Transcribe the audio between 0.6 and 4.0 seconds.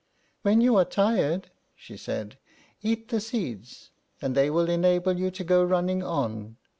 you are tired," she said, "eat the seeds,